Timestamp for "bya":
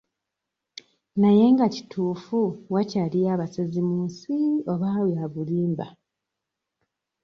5.09-5.25